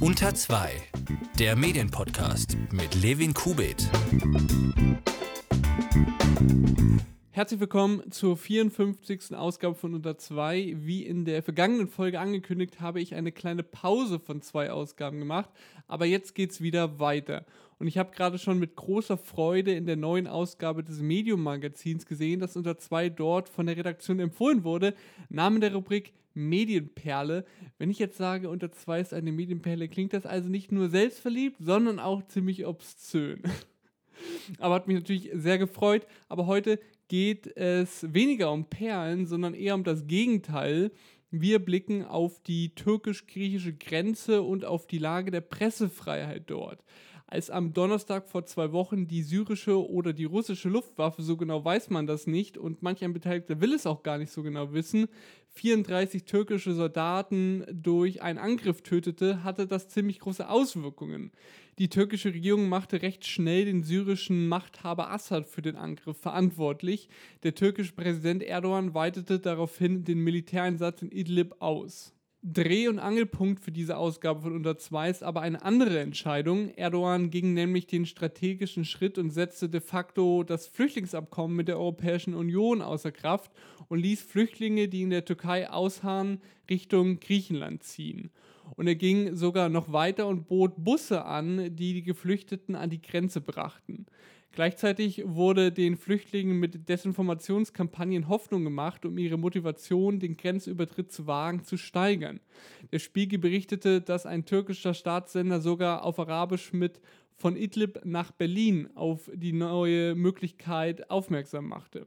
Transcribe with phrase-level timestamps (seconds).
[0.00, 0.72] Unter 2,
[1.38, 3.88] der Medienpodcast mit Levin Kubit.
[7.30, 9.34] Herzlich willkommen zur 54.
[9.34, 10.74] Ausgabe von Unter 2.
[10.78, 15.50] Wie in der vergangenen Folge angekündigt, habe ich eine kleine Pause von zwei Ausgaben gemacht,
[15.88, 17.46] aber jetzt geht es wieder weiter.
[17.82, 22.38] Und ich habe gerade schon mit großer Freude in der neuen Ausgabe des Medium-Magazins gesehen,
[22.38, 24.94] dass Unter 2 dort von der Redaktion empfohlen wurde,
[25.30, 27.44] Namen der Rubrik Medienperle.
[27.78, 31.56] Wenn ich jetzt sage, Unter 2 ist eine Medienperle, klingt das also nicht nur selbstverliebt,
[31.58, 33.42] sondern auch ziemlich obszön.
[34.60, 36.06] aber hat mich natürlich sehr gefreut.
[36.28, 40.92] Aber heute geht es weniger um Perlen, sondern eher um das Gegenteil.
[41.32, 46.84] Wir blicken auf die türkisch-griechische Grenze und auf die Lage der Pressefreiheit dort.
[47.32, 51.88] Als am Donnerstag vor zwei Wochen die syrische oder die russische Luftwaffe, so genau weiß
[51.88, 55.08] man das nicht und manch ein Beteiligter will es auch gar nicht so genau wissen,
[55.54, 61.32] 34 türkische Soldaten durch einen Angriff tötete, hatte das ziemlich große Auswirkungen.
[61.78, 67.08] Die türkische Regierung machte recht schnell den syrischen Machthaber Assad für den Angriff verantwortlich.
[67.44, 72.12] Der türkische Präsident Erdogan weitete daraufhin den Militäreinsatz in Idlib aus.
[72.44, 76.70] Dreh- und Angelpunkt für diese Ausgabe von Unter 2 ist aber eine andere Entscheidung.
[76.74, 82.34] Erdogan ging nämlich den strategischen Schritt und setzte de facto das Flüchtlingsabkommen mit der Europäischen
[82.34, 83.52] Union außer Kraft
[83.86, 88.32] und ließ Flüchtlinge, die in der Türkei ausharren, Richtung Griechenland ziehen.
[88.74, 93.02] Und er ging sogar noch weiter und bot Busse an, die die Geflüchteten an die
[93.02, 94.06] Grenze brachten.
[94.52, 101.64] Gleichzeitig wurde den Flüchtlingen mit Desinformationskampagnen Hoffnung gemacht, um ihre Motivation, den Grenzübertritt zu wagen,
[101.64, 102.38] zu steigern.
[102.92, 107.00] Der Spiegel berichtete, dass ein türkischer Staatssender sogar auf Arabisch mit
[107.34, 112.06] von Idlib nach Berlin auf die neue Möglichkeit aufmerksam machte.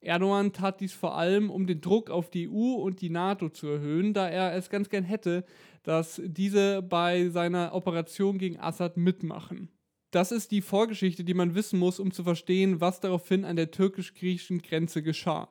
[0.00, 3.68] Erdogan tat dies vor allem, um den Druck auf die EU und die NATO zu
[3.68, 5.44] erhöhen, da er es ganz gern hätte,
[5.84, 9.70] dass diese bei seiner Operation gegen Assad mitmachen.
[10.10, 13.70] Das ist die Vorgeschichte, die man wissen muss, um zu verstehen, was daraufhin an der
[13.70, 15.50] türkisch-griechischen Grenze geschah.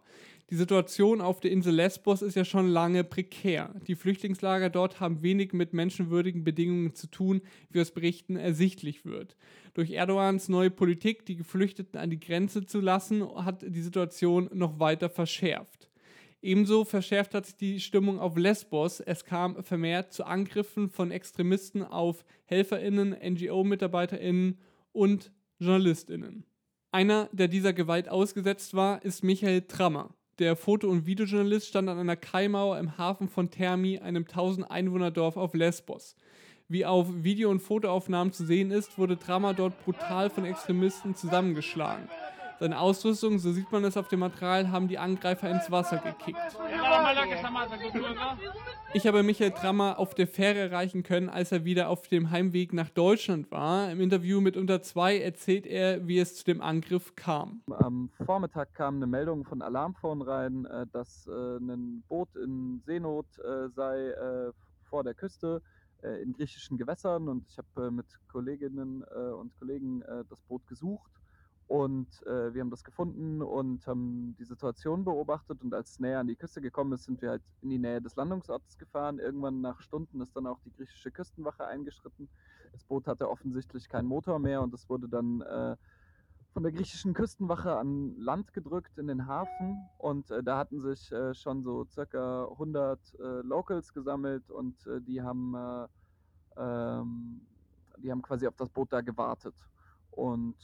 [0.49, 3.75] Die Situation auf der Insel Lesbos ist ja schon lange prekär.
[3.85, 9.35] Die Flüchtlingslager dort haben wenig mit menschenwürdigen Bedingungen zu tun, wie aus Berichten ersichtlich wird.
[9.73, 14.79] Durch Erdogans neue Politik, die Geflüchteten an die Grenze zu lassen, hat die Situation noch
[14.79, 15.86] weiter verschärft.
[16.41, 18.99] Ebenso verschärft hat sich die Stimmung auf Lesbos.
[18.99, 24.59] Es kam vermehrt zu Angriffen von Extremisten auf HelferInnen, NGO-MitarbeiterInnen
[24.91, 26.45] und JournalistInnen.
[26.91, 30.15] Einer, der dieser Gewalt ausgesetzt war, ist Michael Trammer.
[30.39, 35.35] Der Foto- und Videojournalist stand an einer Kaimauer im Hafen von Thermi, einem 1000 Einwohnerdorf
[35.35, 36.15] auf Lesbos.
[36.67, 42.07] Wie auf Video- und Fotoaufnahmen zu sehen ist, wurde Trammer dort brutal von Extremisten zusammengeschlagen.
[42.59, 46.39] Seine Ausrüstung, so sieht man es auf dem Material, haben die Angreifer ins Wasser gekickt.
[48.93, 52.73] Ich habe Michael Trammer auf der Fähre erreichen können, als er wieder auf dem Heimweg
[52.73, 53.91] nach Deutschland war.
[53.91, 57.61] Im Interview mit Unter 2 erzählt er, wie es zu dem Angriff kam.
[57.69, 63.27] Am Vormittag kam eine Meldung von Alarmphone rein, äh, dass äh, ein Boot in Seenot
[63.39, 64.13] äh, sei
[64.89, 65.61] vor der Küste
[66.23, 71.11] in griechischen Gewässern und ich habe mit Kolleginnen und Kollegen das Boot gesucht
[71.67, 75.61] und äh, wir haben das gefunden und haben die Situation beobachtet.
[75.61, 78.01] Und als es näher an die Küste gekommen ist, sind wir halt in die Nähe
[78.01, 79.19] des Landungsortes gefahren.
[79.19, 82.29] Irgendwann nach Stunden ist dann auch die griechische Küstenwache eingeschritten.
[82.71, 85.75] Das Boot hatte offensichtlich keinen Motor mehr und es wurde dann äh,
[86.53, 89.89] von der griechischen Küstenwache an Land gedrückt in den Hafen.
[89.97, 95.01] Und äh, da hatten sich äh, schon so circa 100 äh, Locals gesammelt und äh,
[95.01, 95.87] die haben.
[96.55, 97.41] Ähm,
[97.97, 99.55] die haben quasi auf das Boot da gewartet.
[100.11, 100.55] Und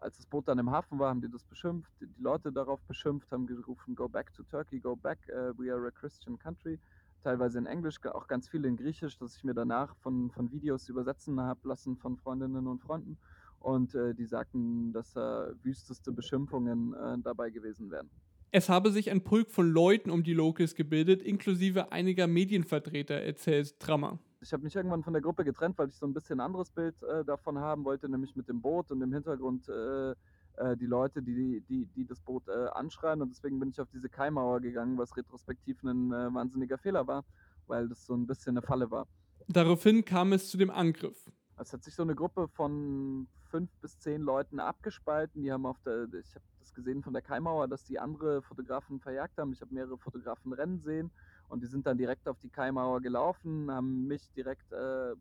[0.00, 3.30] als das Boot dann im Hafen war, haben die das beschimpft, die Leute darauf beschimpft,
[3.32, 6.78] haben gerufen, go back to Turkey, go back, uh, we are a Christian country.
[7.22, 10.88] Teilweise in Englisch, auch ganz viel in Griechisch, dass ich mir danach von, von Videos
[10.88, 13.16] übersetzen habe lassen von Freundinnen und Freunden.
[13.60, 15.20] Und äh, die sagten, dass äh,
[15.62, 18.10] wüsteste Beschimpfungen äh, dabei gewesen wären.
[18.50, 23.80] Es habe sich ein Pulk von Leuten um die Locals gebildet, inklusive einiger Medienvertreter, erzählt
[23.80, 26.44] Trammer ich habe mich irgendwann von der Gruppe getrennt, weil ich so ein bisschen ein
[26.44, 30.76] anderes Bild äh, davon haben wollte, nämlich mit dem Boot und im Hintergrund äh, äh,
[30.76, 33.22] die Leute, die, die, die das Boot äh, anschreien.
[33.22, 37.24] Und deswegen bin ich auf diese Kaimauer gegangen, was retrospektiv ein äh, wahnsinniger Fehler war,
[37.66, 39.06] weil das so ein bisschen eine Falle war.
[39.48, 41.30] Daraufhin kam es zu dem Angriff.
[41.56, 45.42] Es hat sich so eine Gruppe von fünf bis zehn Leuten abgespalten.
[45.42, 49.00] Die haben auf der, ich habe das gesehen von der Kaimauer, dass die andere Fotografen
[49.00, 49.52] verjagt haben.
[49.54, 51.10] Ich habe mehrere Fotografen rennen sehen.
[51.48, 55.14] Und die sind dann direkt auf die Kaimauer gelaufen, haben mich direkt äh,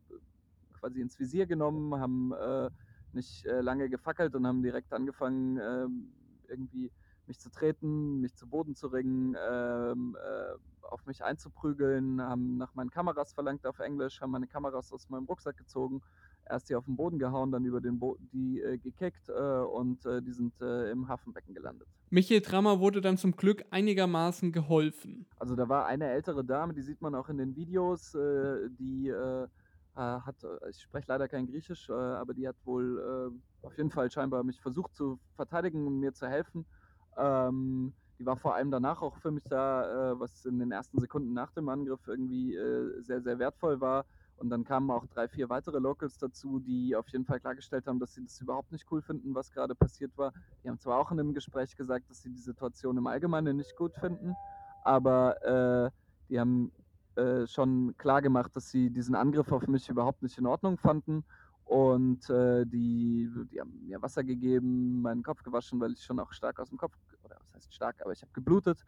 [0.79, 2.69] quasi ins Visier genommen, haben äh,
[3.11, 6.13] nicht äh, lange gefackelt und haben direkt angefangen, ähm,
[6.47, 6.91] irgendwie
[7.25, 12.73] mich zu treten, mich zu Boden zu ringen, ähm, äh, auf mich einzuprügeln, haben nach
[12.73, 16.01] meinen Kameras verlangt auf Englisch, haben meine Kameras aus meinem Rucksack gezogen,
[16.49, 20.05] erst die auf den Boden gehauen, dann über den Bo die äh, gekickt äh, und
[20.05, 21.87] äh, die sind äh, im Hafenbecken gelandet.
[22.09, 25.25] Michael Trammer wurde dann zum Glück einigermaßen geholfen.
[25.39, 29.09] Also da war eine ältere Dame, die sieht man auch in den Videos, äh, die
[29.09, 29.47] äh,
[29.95, 30.37] hat,
[30.71, 33.31] ich spreche leider kein Griechisch, aber die hat wohl
[33.61, 36.65] auf jeden Fall scheinbar mich versucht zu verteidigen und mir zu helfen.
[37.15, 41.33] Ähm, die war vor allem danach auch für mich da, was in den ersten Sekunden
[41.33, 42.57] nach dem Angriff irgendwie
[43.01, 44.07] sehr, sehr wertvoll war.
[44.43, 47.97] Und dann kamen auch drei, vier weitere Locals dazu, die auf jeden Fall klargestellt haben,
[47.97, 50.33] dass sie das überhaupt nicht cool finden, was gerade passiert war.
[50.61, 53.73] Die haben zwar auch in einem Gespräch gesagt, dass sie die Situation im Allgemeinen nicht
[53.77, 54.35] gut finden,
[54.83, 55.41] aber
[55.85, 55.91] äh,
[56.27, 56.73] die haben
[57.15, 61.23] äh, schon klar gemacht, dass sie diesen Angriff auf mich überhaupt nicht in Ordnung fanden
[61.63, 66.33] und äh, die, die haben mir Wasser gegeben, meinen Kopf gewaschen, weil ich schon auch
[66.33, 68.83] stark aus dem Kopf, oder was heißt stark, aber ich habe geblutet,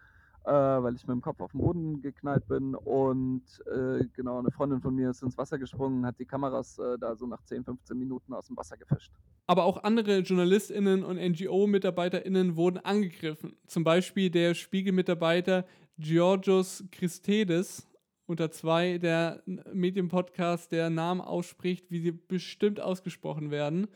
[0.45, 2.75] äh, weil ich mit dem Kopf auf den Boden geknallt bin.
[2.75, 6.97] Und äh, genau, eine Freundin von mir ist ins Wasser gesprungen, hat die Kameras äh,
[7.00, 9.12] da so nach 10, 15 Minuten aus dem Wasser gefischt.
[9.47, 13.56] Aber auch andere JournalistInnen und NGO-MitarbeiterInnen wurden angegriffen.
[13.68, 15.65] Zum Beispiel der Spiegel-Mitarbeiter
[15.97, 17.88] Georgios Christedes
[18.27, 23.88] unter zwei der Medienpodcast, der Namen ausspricht, wie sie bestimmt ausgesprochen werden.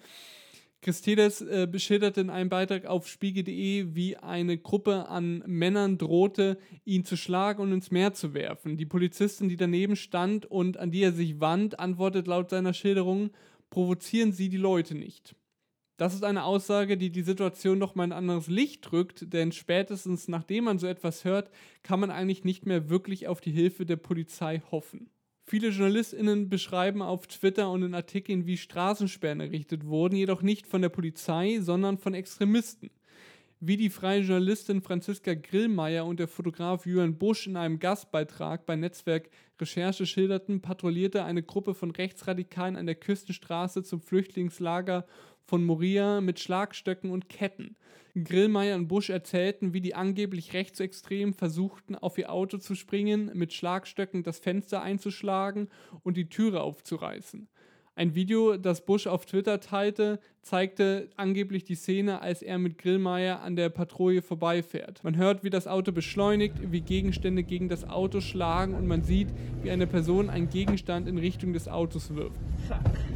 [0.81, 7.03] Christides äh, beschilderte in einem Beitrag auf spiegel.de, wie eine Gruppe an Männern drohte, ihn
[7.03, 8.77] zu schlagen und ins Meer zu werfen.
[8.77, 13.31] Die Polizistin, die daneben stand und an die er sich wand, antwortet laut seiner Schilderung,
[13.69, 15.35] provozieren Sie die Leute nicht.
[15.97, 20.29] Das ist eine Aussage, die die Situation noch mal ein anderes Licht drückt, denn spätestens
[20.29, 21.51] nachdem man so etwas hört,
[21.83, 25.09] kann man eigentlich nicht mehr wirklich auf die Hilfe der Polizei hoffen.
[25.49, 30.83] Viele JournalistInnen beschreiben auf Twitter und in Artikeln, wie Straßensperren errichtet wurden, jedoch nicht von
[30.83, 32.91] der Polizei, sondern von Extremisten.
[33.59, 38.75] Wie die freie Journalistin Franziska Grillmeier und der Fotograf Julian Busch in einem Gastbeitrag bei
[38.75, 45.07] Netzwerk Recherche schilderten, patrouillierte eine Gruppe von Rechtsradikalen an der Küstenstraße zum Flüchtlingslager
[45.49, 47.75] von Moria mit Schlagstöcken und Ketten.
[48.15, 53.51] Grillmeier und Busch erzählten, wie die angeblich Rechtsextremen versuchten, auf ihr Auto zu springen, mit
[53.51, 55.69] Schlagstöcken das Fenster einzuschlagen
[56.03, 57.47] und die Türe aufzureißen.
[57.95, 63.41] Ein Video, das Bush auf Twitter teilte, zeigte angeblich die Szene, als er mit Grillmeier
[63.41, 65.03] an der Patrouille vorbeifährt.
[65.03, 69.29] Man hört, wie das Auto beschleunigt, wie Gegenstände gegen das Auto schlagen und man sieht,
[69.63, 72.39] wie eine Person einen Gegenstand in Richtung des Autos wirft.
[72.67, 73.08] Fuck.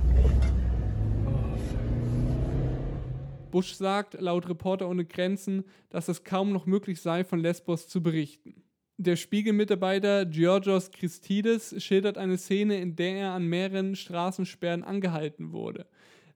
[3.54, 8.02] Bush sagt, laut Reporter ohne Grenzen, dass es kaum noch möglich sei, von Lesbos zu
[8.02, 8.64] berichten.
[8.98, 15.86] Der Spiegelmitarbeiter Georgios Christides schildert eine Szene, in der er an mehreren Straßensperren angehalten wurde.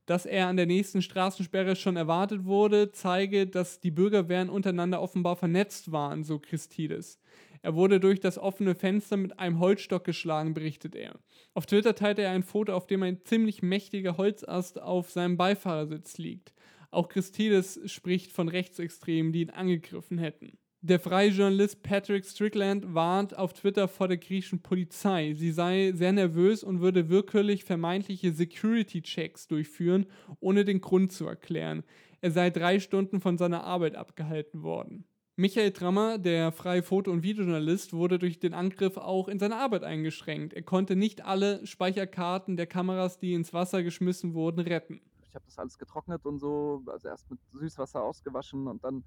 [0.06, 5.38] Dass er an der nächsten Straßensperre schon erwartet wurde, zeige, dass die Bürgerwehren untereinander offenbar
[5.38, 7.20] vernetzt waren, so Christides.
[7.64, 11.16] Er wurde durch das offene Fenster mit einem Holzstock geschlagen, berichtet er.
[11.56, 16.20] Auf Twitter teilte er ein Foto, auf dem ein ziemlich mächtiger Holzast auf seinem Beifahrersitz
[16.20, 16.54] liegt.
[16.92, 20.58] Auch Christides spricht von Rechtsextremen, die ihn angegriffen hätten.
[20.82, 25.34] Der freie Journalist Patrick Strickland warnt auf Twitter vor der griechischen Polizei.
[25.34, 30.06] Sie sei sehr nervös und würde willkürlich vermeintliche Security-Checks durchführen,
[30.40, 31.84] ohne den Grund zu erklären.
[32.22, 35.06] Er sei drei Stunden von seiner Arbeit abgehalten worden.
[35.36, 39.84] Michael Trammer, der freie Foto- und Videojournalist, wurde durch den Angriff auch in seiner Arbeit
[39.84, 40.54] eingeschränkt.
[40.54, 45.02] Er konnte nicht alle Speicherkarten der Kameras, die ins Wasser geschmissen wurden, retten
[45.38, 49.04] habe das alles getrocknet und so, also erst mit Süßwasser ausgewaschen und dann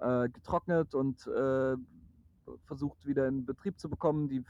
[0.00, 1.76] äh, getrocknet und äh,
[2.64, 4.28] versucht wieder in Betrieb zu bekommen.
[4.28, 4.44] Die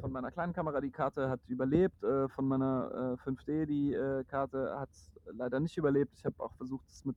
[0.00, 4.24] von meiner kleinen Kamera die Karte hat überlebt, äh, von meiner 5D äh, die äh,
[4.24, 4.90] Karte hat
[5.32, 6.12] leider nicht überlebt.
[6.16, 7.16] Ich habe auch versucht, es mit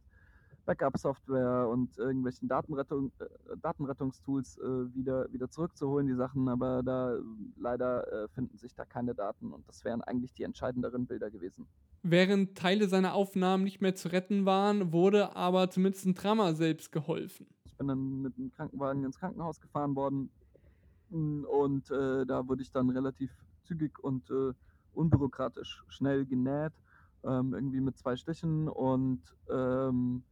[0.66, 7.18] Backup-Software und irgendwelchen Datenrettung, äh, Datenrettungstools äh, wieder, wieder zurückzuholen, die Sachen, aber da
[7.58, 11.68] leider äh, finden sich da keine Daten und das wären eigentlich die entscheidenderen Bilder gewesen.
[12.02, 16.92] Während Teile seiner Aufnahmen nicht mehr zu retten waren, wurde aber zumindest ein Drama selbst
[16.92, 17.48] geholfen.
[17.66, 20.30] Ich bin dann mit einem Krankenwagen ins Krankenhaus gefahren worden
[21.10, 23.32] mm, und äh, da wurde ich dann relativ
[23.64, 24.54] zügig und äh,
[24.94, 26.74] unbürokratisch schnell genäht,
[27.24, 30.24] ähm, irgendwie mit zwei Stichen und ähm,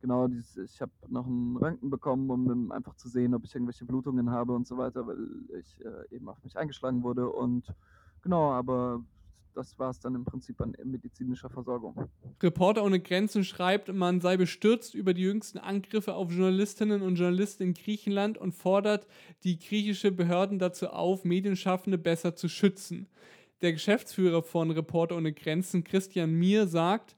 [0.00, 3.84] genau, dieses, ich habe noch einen Röntgen bekommen, um einfach zu sehen, ob ich irgendwelche
[3.84, 5.18] Blutungen habe und so weiter, weil
[5.58, 7.28] ich äh, eben auf mich eingeschlagen wurde.
[7.28, 7.72] Und
[8.22, 9.02] genau, aber
[9.56, 12.08] das war es dann im Prinzip an medizinischer Versorgung.
[12.42, 17.62] Reporter ohne Grenzen schreibt, man sei bestürzt über die jüngsten Angriffe auf Journalistinnen und Journalisten
[17.62, 19.06] in Griechenland und fordert
[19.44, 23.08] die griechische Behörden dazu auf, Medienschaffende besser zu schützen.
[23.62, 27.15] Der Geschäftsführer von Reporter ohne Grenzen, Christian Mier, sagt,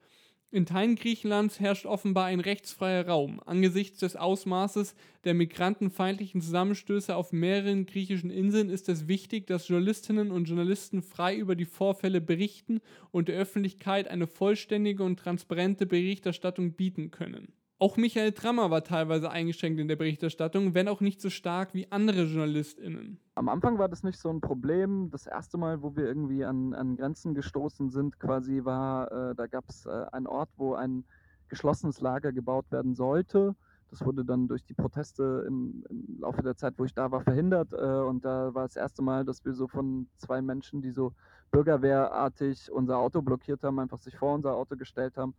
[0.50, 3.38] In Teilen Griechenlands herrscht offenbar ein rechtsfreier Raum.
[3.44, 10.30] Angesichts des Ausmaßes der migrantenfeindlichen Zusammenstöße auf mehreren griechischen Inseln ist es wichtig, dass Journalistinnen
[10.30, 16.72] und Journalisten frei über die Vorfälle berichten und der Öffentlichkeit eine vollständige und transparente Berichterstattung
[16.72, 17.52] bieten können.
[17.80, 21.86] Auch Michael Trammer war teilweise eingeschränkt in der Berichterstattung, wenn auch nicht so stark wie
[21.92, 23.20] andere JournalistInnen.
[23.36, 25.10] Am Anfang war das nicht so ein Problem.
[25.12, 29.46] Das erste Mal, wo wir irgendwie an, an Grenzen gestoßen sind, quasi war, äh, da
[29.46, 31.04] gab es äh, einen Ort, wo ein
[31.48, 33.54] geschlossenes Lager gebaut werden sollte.
[33.90, 37.20] Das wurde dann durch die Proteste im, im Laufe der Zeit, wo ich da war,
[37.20, 37.72] verhindert.
[37.72, 41.12] Äh, und da war das erste Mal, dass wir so von zwei Menschen, die so
[41.52, 45.34] bürgerwehrartig unser Auto blockiert haben, einfach sich vor unser Auto gestellt haben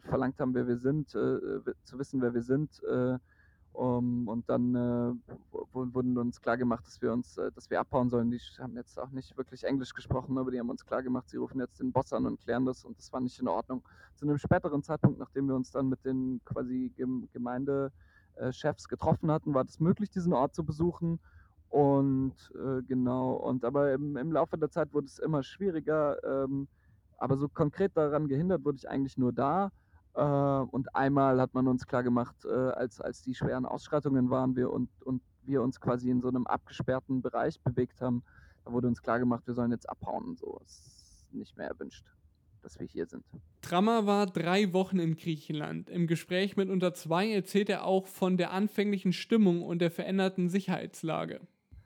[0.00, 2.82] verlangt haben, wer wir sind, äh, zu wissen, wer wir sind.
[2.84, 3.18] Äh,
[3.76, 5.12] um, und dann äh,
[5.72, 8.30] wurden uns klar gemacht, dass wir uns, äh, dass wir abhauen sollen.
[8.30, 11.36] Die haben jetzt auch nicht wirklich Englisch gesprochen, aber die haben uns klar gemacht, sie
[11.36, 13.82] rufen jetzt den Boss an und klären das und das war nicht in Ordnung.
[14.14, 16.90] Zu einem späteren Zeitpunkt, nachdem wir uns dann mit den quasi
[17.34, 21.20] Gemeindechefs getroffen hatten, war das möglich, diesen Ort zu besuchen.
[21.68, 26.16] Und äh, genau, und aber im, im, Laufe der Zeit wurde es immer schwieriger.
[26.24, 26.66] Ähm,
[27.16, 29.70] aber so konkret daran gehindert wurde ich eigentlich nur da.
[30.14, 34.56] Äh, und einmal hat man uns klar gemacht, äh, als, als die schweren Ausschreitungen waren
[34.56, 38.22] wir und, und wir uns quasi in so einem abgesperrten Bereich bewegt haben,
[38.64, 40.36] da wurde uns klar gemacht, wir sollen jetzt abhauen.
[40.36, 42.04] So ist nicht mehr erwünscht,
[42.62, 43.24] dass wir hier sind.
[43.60, 45.88] Trammer war drei Wochen in Griechenland.
[45.90, 50.48] Im Gespräch mit Unter 2 erzählt er auch von der anfänglichen Stimmung und der veränderten
[50.48, 51.40] Sicherheitslage.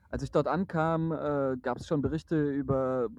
[0.09, 3.09] Als ich dort ankam, äh, gab es schon Berichte über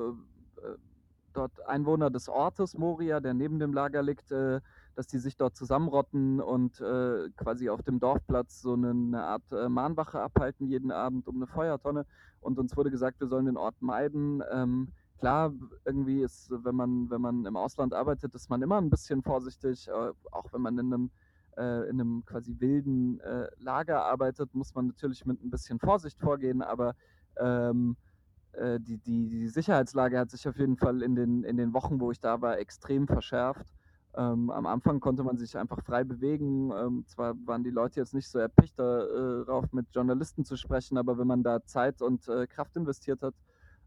[1.73, 4.61] Einwohner des Ortes Moria, der neben dem Lager liegt, äh,
[4.95, 9.69] dass die sich dort zusammenrotten und äh, quasi auf dem Dorfplatz so eine, Art äh,
[9.69, 12.05] Mahnwache abhalten jeden Abend um eine Feuertonne.
[12.41, 14.43] Und uns wurde gesagt, wir sollen den Ort meiden.
[14.53, 14.89] Ähm,
[15.19, 15.53] klar,
[15.87, 19.91] irgendwie ist, wenn man, wenn man im Ausland arbeitet, ist man immer ein bisschen vorsichtig,
[19.91, 21.11] auch wenn man in einem
[21.55, 23.21] in einem quasi wilden
[23.59, 26.95] Lager arbeitet, muss man natürlich mit ein bisschen Vorsicht vorgehen, aber
[27.37, 27.95] ähm,
[28.53, 32.01] äh, die, die, die Sicherheitslage hat sich auf jeden Fall in den, in den Wochen,
[32.01, 33.67] wo ich da war, extrem verschärft.
[34.15, 36.71] Ähm, am Anfang konnte man sich einfach frei bewegen.
[36.71, 40.99] Ähm, zwar waren die Leute jetzt nicht so erpicht darauf, äh, mit Journalisten zu sprechen,
[40.99, 43.35] aber wenn man da Zeit und äh, Kraft investiert hat,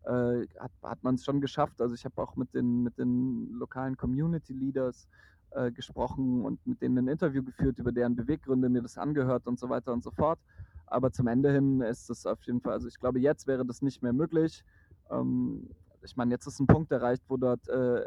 [0.05, 1.79] äh, hat, hat man es schon geschafft.
[1.79, 5.07] Also ich habe auch mit den, mit den lokalen Community Leaders
[5.51, 9.59] äh, gesprochen und mit denen ein Interview geführt über deren Beweggründe, mir das angehört und
[9.59, 10.39] so weiter und so fort.
[10.87, 13.81] Aber zum Ende hin ist es auf jeden Fall, also ich glaube, jetzt wäre das
[13.81, 14.63] nicht mehr möglich.
[15.09, 15.69] Ähm,
[16.03, 18.03] ich meine, jetzt ist ein Punkt erreicht, wo dort äh,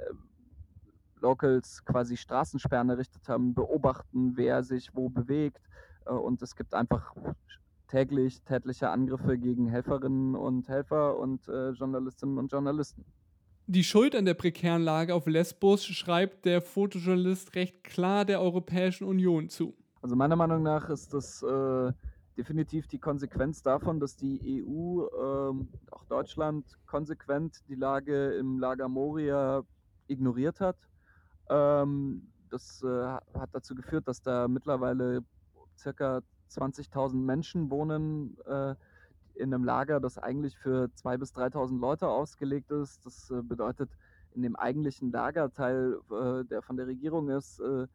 [1.20, 5.62] Locals quasi Straßensperren errichtet haben, beobachten, wer sich wo bewegt.
[6.06, 7.14] Äh, und es gibt einfach
[7.88, 13.04] täglich tätliche Angriffe gegen Helferinnen und Helfer und äh, Journalistinnen und Journalisten.
[13.66, 19.04] Die Schuld an der prekären Lage auf Lesbos schreibt der Fotojournalist recht klar der Europäischen
[19.04, 19.74] Union zu.
[20.00, 21.92] Also meiner Meinung nach ist das äh,
[22.38, 28.88] definitiv die Konsequenz davon, dass die EU, ähm, auch Deutschland, konsequent die Lage im Lager
[28.88, 29.64] Moria
[30.06, 30.76] ignoriert hat.
[31.50, 35.24] Ähm, das äh, hat dazu geführt, dass da mittlerweile
[35.76, 38.74] circa 20.000 Menschen wohnen äh,
[39.34, 43.04] in einem Lager, das eigentlich für 2.000 bis 3.000 Leute ausgelegt ist.
[43.04, 43.90] Das äh, bedeutet,
[44.34, 47.86] in dem eigentlichen Lagerteil, äh, der von der Regierung ist, äh,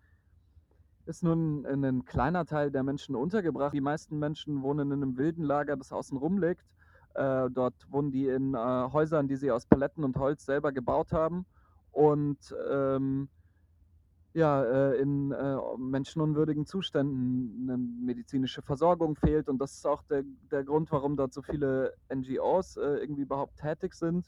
[1.06, 3.74] ist nun ein kleiner Teil der Menschen untergebracht.
[3.74, 6.66] Die meisten Menschen wohnen in einem wilden Lager, das außen rum liegt.
[7.16, 11.46] Äh, dort wohnen die in Häusern, die sie aus Paletten und Holz selber gebaut haben.
[11.92, 13.30] Und ähm,
[14.34, 19.48] ja, äh, in äh, menschenunwürdigen Zuständen eine medizinische Versorgung fehlt.
[19.48, 23.58] Und das ist auch der, der Grund, warum dort so viele NGOs äh, irgendwie überhaupt
[23.58, 24.26] tätig sind,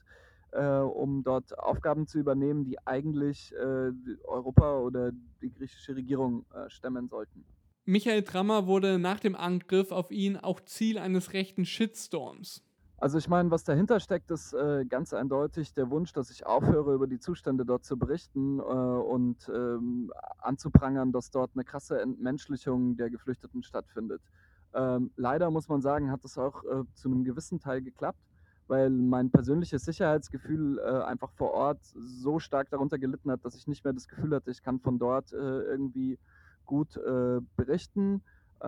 [0.55, 3.91] äh, um dort Aufgaben zu übernehmen, die eigentlich äh,
[4.23, 7.45] Europa oder die griechische Regierung äh, stemmen sollten.
[7.85, 12.63] Michael Trammer wurde nach dem Angriff auf ihn auch Ziel eines rechten Shitstorms.
[12.97, 16.93] Also ich meine, was dahinter steckt, ist äh, ganz eindeutig der Wunsch, dass ich aufhöre,
[16.93, 22.95] über die Zustände dort zu berichten äh, und ähm, anzuprangern, dass dort eine krasse Entmenschlichung
[22.95, 24.21] der Geflüchteten stattfindet.
[24.73, 28.19] Ähm, leider muss man sagen, hat das auch äh, zu einem gewissen Teil geklappt,
[28.67, 33.67] weil mein persönliches Sicherheitsgefühl äh, einfach vor Ort so stark darunter gelitten hat, dass ich
[33.67, 36.17] nicht mehr das Gefühl hatte, ich kann von dort äh, irgendwie
[36.65, 38.23] gut äh, berichten.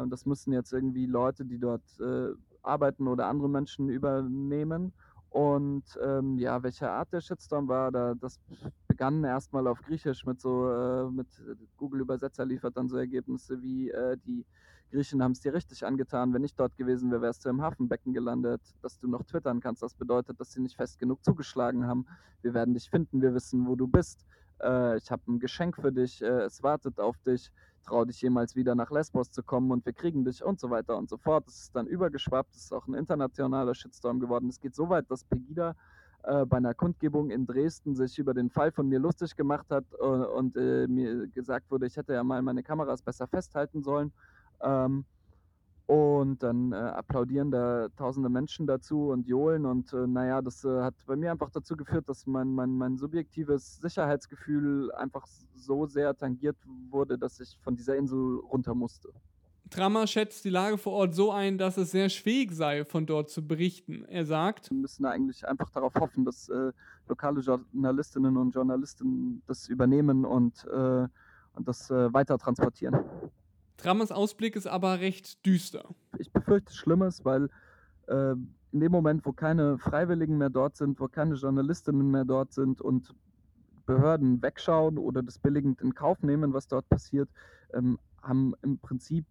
[0.09, 1.81] das müssen jetzt irgendwie Leute, die dort
[2.61, 4.93] arbeiten oder andere Menschen übernehmen.
[5.29, 8.39] Und ähm, ja, welche Art der Shitstorm war, da, das
[8.87, 11.27] begann erstmal auf Griechisch mit so, äh, mit
[11.77, 14.45] Google Übersetzer liefert dann so Ergebnisse wie, äh, die
[14.91, 18.13] Griechen haben es dir richtig angetan, wenn ich dort gewesen wäre, wärst du im Hafenbecken
[18.13, 19.83] gelandet, dass du noch twittern kannst.
[19.83, 22.05] Das bedeutet, dass sie nicht fest genug zugeschlagen haben.
[22.41, 24.25] Wir werden dich finden, wir wissen, wo du bist.
[24.61, 27.51] äh, ich habe ein Geschenk für dich, äh, es wartet auf dich,
[27.83, 30.97] trau dich jemals wieder nach Lesbos zu kommen und wir kriegen dich und so weiter
[30.97, 31.45] und so fort.
[31.47, 34.49] Das ist dann übergeschwappt, das ist auch ein internationaler Shitstorm geworden.
[34.49, 35.75] Es geht so weit, dass Pegida
[36.23, 39.85] äh, bei einer Kundgebung in Dresden sich über den Fall von mir lustig gemacht hat
[39.99, 44.11] äh, und äh, mir gesagt wurde, ich hätte ja mal meine Kameras besser festhalten sollen.
[44.61, 45.05] Ähm,
[45.87, 49.65] und dann äh, applaudieren da tausende Menschen dazu und johlen.
[49.65, 52.97] Und äh, naja, das äh, hat bei mir einfach dazu geführt, dass mein, mein, mein
[52.97, 56.57] subjektives Sicherheitsgefühl einfach so sehr tangiert
[56.89, 59.13] wurde, dass ich von dieser Insel runter musste.
[59.69, 63.29] Trammer schätzt die Lage vor Ort so ein, dass es sehr schwierig sei, von dort
[63.29, 64.03] zu berichten.
[64.05, 66.71] Er sagt, wir müssen eigentlich einfach darauf hoffen, dass äh,
[67.07, 71.07] lokale Journalistinnen und Journalisten das übernehmen und, äh,
[71.53, 72.99] und das äh, weiter transportieren.
[73.77, 75.85] Trammers Ausblick ist aber recht düster.
[76.17, 77.49] Ich befürchte Schlimmes, weil
[78.07, 78.31] äh,
[78.71, 82.81] in dem Moment, wo keine Freiwilligen mehr dort sind, wo keine Journalistinnen mehr dort sind
[82.81, 83.13] und
[83.85, 87.29] Behörden wegschauen oder das billigend in Kauf nehmen, was dort passiert,
[87.73, 89.25] ähm, haben im Prinzip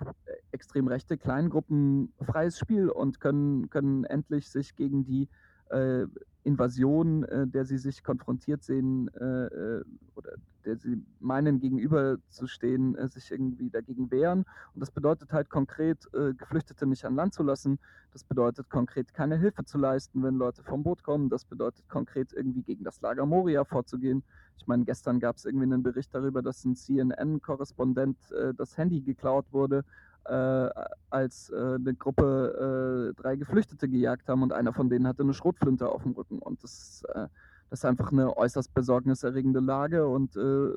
[0.53, 5.29] extrem rechte Kleingruppen freies Spiel und können, können endlich sich gegen die
[5.71, 6.07] äh,
[6.45, 10.33] Invasion, äh, der sie sich konfrontiert sehen äh, äh oder
[10.65, 14.45] der sie meinen gegenüberzustehen, äh, sich irgendwie dagegen wehren.
[14.75, 17.79] Und das bedeutet halt konkret, äh, Geflüchtete nicht an Land zu lassen.
[18.13, 21.29] Das bedeutet konkret, keine Hilfe zu leisten, wenn Leute vom Boot kommen.
[21.31, 24.25] Das bedeutet konkret, irgendwie gegen das Lager Moria vorzugehen.
[24.59, 29.01] Ich meine, gestern gab es irgendwie einen Bericht darüber, dass ein CNN-Korrespondent äh, das Handy
[29.01, 29.85] geklaut wurde
[30.29, 30.71] äh,
[31.11, 35.35] als äh, eine Gruppe äh, drei Geflüchtete gejagt haben und einer von denen hatte eine
[35.35, 36.39] Schrotflinte auf dem Rücken.
[36.39, 37.29] Und das, äh,
[37.71, 40.71] das ist einfach eine äußerst besorgniserregende Lage und äh,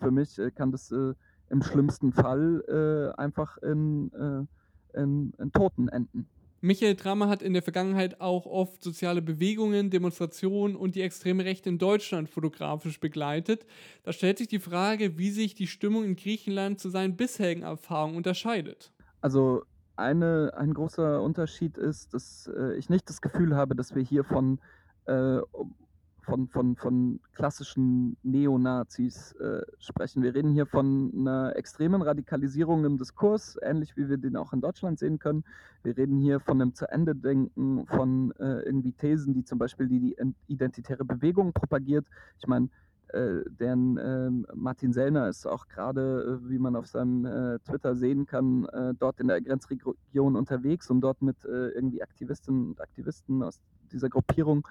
[0.00, 4.48] für mich äh, kann das im schlimmsten Fall einfach in,
[4.94, 6.26] in, in Toten enden.
[6.64, 11.68] Michael Trammer hat in der Vergangenheit auch oft soziale Bewegungen, Demonstrationen und die extreme Rechte
[11.68, 13.66] in Deutschland fotografisch begleitet.
[14.04, 18.16] Da stellt sich die Frage, wie sich die Stimmung in Griechenland zu seinen bisherigen Erfahrungen
[18.16, 18.92] unterscheidet.
[19.20, 19.64] Also
[19.96, 24.22] eine, ein großer Unterschied ist, dass äh, ich nicht das Gefühl habe, dass wir hier
[24.22, 24.60] von
[25.06, 25.38] äh,
[26.22, 30.22] von, von, von klassischen Neonazis äh, sprechen.
[30.22, 34.60] Wir reden hier von einer extremen Radikalisierung im Diskurs, ähnlich wie wir den auch in
[34.60, 35.44] Deutschland sehen können.
[35.82, 40.16] Wir reden hier von einem Zu-Ende-Denken, von äh, irgendwie Thesen, die zum Beispiel die, die
[40.46, 42.06] identitäre Bewegung propagiert.
[42.38, 42.68] Ich meine,
[43.08, 47.94] äh, deren äh, Martin Sellner ist auch gerade, äh, wie man auf seinem äh, Twitter
[47.94, 52.80] sehen kann, äh, dort in der Grenzregion unterwegs, um dort mit äh, irgendwie Aktivistinnen und
[52.80, 53.60] Aktivisten aus
[53.92, 54.66] dieser Gruppierung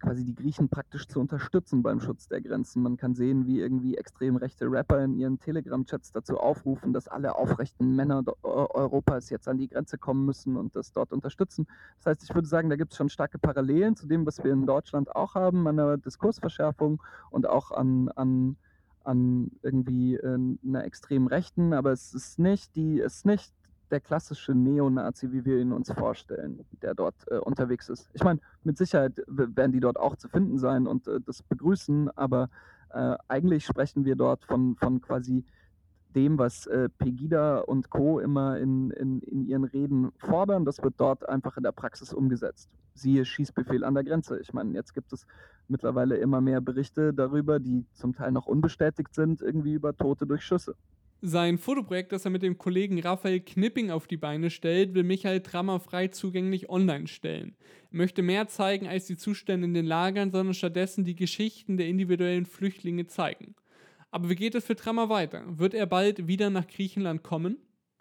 [0.00, 2.82] quasi die Griechen praktisch zu unterstützen beim Schutz der Grenzen.
[2.82, 7.34] Man kann sehen, wie irgendwie extrem rechte Rapper in ihren Telegram-Chats dazu aufrufen, dass alle
[7.34, 11.66] aufrechten Männer Europas jetzt an die Grenze kommen müssen und das dort unterstützen.
[11.98, 14.52] Das heißt, ich würde sagen, da gibt es schon starke Parallelen zu dem, was wir
[14.52, 18.56] in Deutschland auch haben, an einer Diskursverschärfung und auch an, an
[19.06, 23.54] an irgendwie äh, einer extrem Rechten, aber es ist nicht die, es ist nicht
[23.90, 28.10] der klassische Neonazi, wie wir ihn uns vorstellen, der dort äh, unterwegs ist.
[28.12, 32.10] Ich meine, mit Sicherheit werden die dort auch zu finden sein und äh, das begrüßen,
[32.16, 32.50] aber
[32.90, 35.44] äh, eigentlich sprechen wir dort von, von quasi
[36.16, 38.20] dem, was äh, Pegida und Co.
[38.20, 40.64] immer in, in, in ihren Reden fordern.
[40.64, 42.70] Das wird dort einfach in der Praxis umgesetzt.
[42.94, 44.40] Siehe Schießbefehl an der Grenze.
[44.40, 45.26] Ich meine, jetzt gibt es
[45.68, 50.42] mittlerweile immer mehr Berichte darüber, die zum Teil noch unbestätigt sind, irgendwie über Tote durch
[50.42, 50.74] Schüsse.
[51.22, 55.40] Sein Fotoprojekt, das er mit dem Kollegen Raphael Knipping auf die Beine stellt, will Michael
[55.40, 57.56] Trammer frei zugänglich online stellen.
[57.90, 61.88] Er möchte mehr zeigen als die Zustände in den Lagern, sondern stattdessen die Geschichten der
[61.88, 63.54] individuellen Flüchtlinge zeigen.
[64.10, 65.42] Aber wie geht es für Trammer weiter?
[65.58, 67.56] Wird er bald wieder nach Griechenland kommen?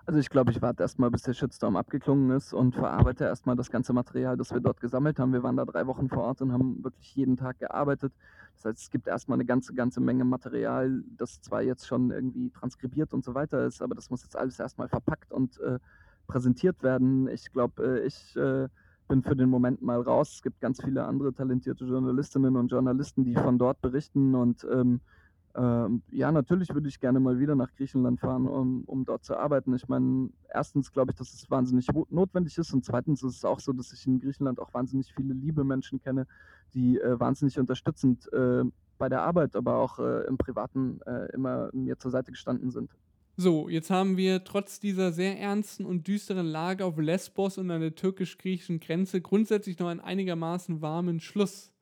[0.08, 3.72] Also ich glaube, ich warte erstmal, bis der Shitstorm abgeklungen ist und verarbeite erstmal das
[3.72, 5.34] ganze Material, das wir dort gesammelt haben.
[5.34, 8.14] Wir waren da drei Wochen vor Ort und haben wirklich jeden Tag gearbeitet.
[8.54, 12.52] Das heißt, es gibt erstmal eine ganze, ganze Menge Material, das zwar jetzt schon irgendwie
[12.52, 15.80] transkribiert und so weiter ist, aber das muss jetzt alles erstmal verpackt und äh,
[16.28, 17.28] präsentiert werden.
[17.28, 18.68] Ich glaube, äh, ich äh,
[19.08, 20.36] bin für den Moment mal raus.
[20.36, 25.02] Es gibt ganz viele andere talentierte Journalistinnen und Journalisten, die von dort berichten und ähm,
[25.58, 29.38] ähm, ja, natürlich würde ich gerne mal wieder nach Griechenland fahren, um, um dort zu
[29.38, 29.74] arbeiten.
[29.74, 33.62] Ich meine, erstens glaube ich, dass es wahnsinnig notwendig ist und zweitens ist es auch
[33.62, 36.28] so, dass ich in Griechenland auch wahnsinnig viele liebe Menschen kenne,
[36.74, 38.64] die äh, wahnsinnig unterstützend äh,
[38.98, 42.92] bei der Arbeit, aber auch äh, im Privaten äh, immer mir zur Seite gestanden sind.
[43.38, 47.82] So, jetzt haben wir trotz dieser sehr ernsten und düsteren Lage auf Lesbos und an
[47.82, 51.75] der türkisch-griechischen Grenze grundsätzlich noch einen einigermaßen warmen Schluss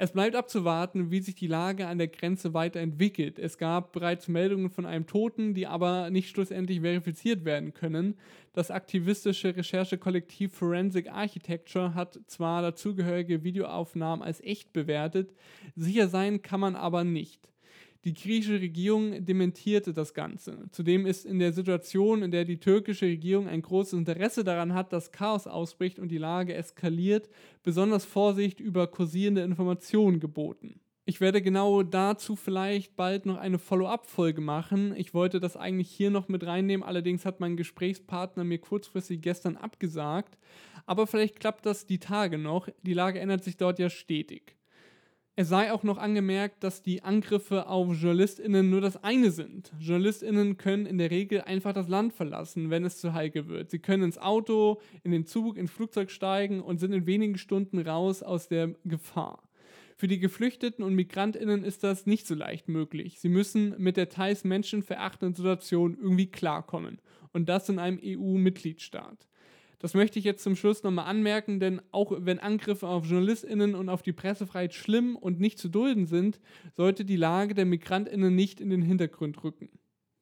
[0.00, 3.40] Es bleibt abzuwarten, wie sich die Lage an der Grenze weiterentwickelt.
[3.40, 8.16] Es gab bereits Meldungen von einem Toten, die aber nicht schlussendlich verifiziert werden können.
[8.52, 15.34] Das aktivistische Recherchekollektiv Forensic Architecture hat zwar dazugehörige Videoaufnahmen als echt bewertet,
[15.74, 17.48] sicher sein kann man aber nicht.
[18.04, 20.68] Die griechische Regierung dementierte das Ganze.
[20.70, 24.92] Zudem ist in der Situation, in der die türkische Regierung ein großes Interesse daran hat,
[24.92, 27.28] dass Chaos ausbricht und die Lage eskaliert,
[27.64, 30.80] besonders Vorsicht über kursierende Informationen geboten.
[31.06, 34.94] Ich werde genau dazu vielleicht bald noch eine Follow-up-Folge machen.
[34.94, 39.56] Ich wollte das eigentlich hier noch mit reinnehmen, allerdings hat mein Gesprächspartner mir kurzfristig gestern
[39.56, 40.36] abgesagt.
[40.84, 42.68] Aber vielleicht klappt das die Tage noch.
[42.82, 44.57] Die Lage ändert sich dort ja stetig.
[45.40, 49.72] Es sei auch noch angemerkt, dass die Angriffe auf JournalistInnen nur das eine sind.
[49.78, 53.70] JournalistInnen können in der Regel einfach das Land verlassen, wenn es zu heikel wird.
[53.70, 57.78] Sie können ins Auto, in den Zug, ins Flugzeug steigen und sind in wenigen Stunden
[57.78, 59.48] raus aus der Gefahr.
[59.94, 63.20] Für die Geflüchteten und MigrantInnen ist das nicht so leicht möglich.
[63.20, 67.00] Sie müssen mit der teils menschenverachtenden Situation irgendwie klarkommen.
[67.32, 69.28] Und das in einem EU-Mitgliedstaat.
[69.78, 73.88] Das möchte ich jetzt zum Schluss nochmal anmerken, denn auch wenn Angriffe auf JournalistInnen und
[73.88, 76.40] auf die Pressefreiheit schlimm und nicht zu dulden sind,
[76.74, 79.68] sollte die Lage der MigrantInnen nicht in den Hintergrund rücken.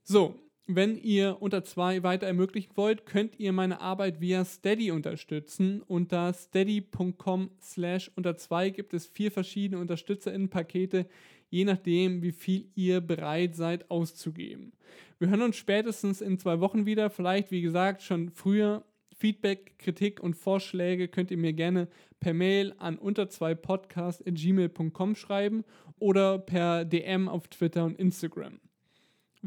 [0.03, 0.39] So,
[0.69, 5.81] wenn ihr unter zwei weiter ermöglichen wollt, könnt ihr meine Arbeit via Steady unterstützen.
[5.83, 11.07] Unter steady.com slash unter zwei gibt es vier verschiedene UnterstützerInnen-Pakete,
[11.49, 14.73] je nachdem, wie viel ihr bereit seid auszugeben.
[15.19, 18.85] Wir hören uns spätestens in zwei Wochen wieder, vielleicht wie gesagt schon früher.
[19.19, 21.89] Feedback, Kritik und Vorschläge könnt ihr mir gerne
[22.21, 25.65] per Mail an unter zwei podcast.gmail.com schreiben
[25.99, 28.61] oder per DM auf Twitter und Instagram.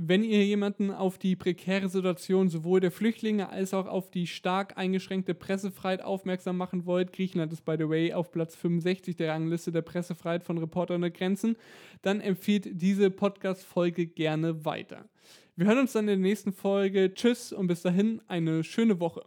[0.01, 4.77] Wenn ihr jemanden auf die prekäre Situation sowohl der Flüchtlinge als auch auf die stark
[4.77, 9.71] eingeschränkte Pressefreiheit aufmerksam machen wollt, Griechenland ist by the way auf Platz 65 der Rangliste
[9.71, 11.57] der Pressefreiheit von Reporter ohne Grenzen,
[12.01, 15.09] dann empfiehlt diese Podcast-Folge gerne weiter.
[15.57, 17.13] Wir hören uns dann in der nächsten Folge.
[17.13, 19.25] Tschüss und bis dahin eine schöne Woche.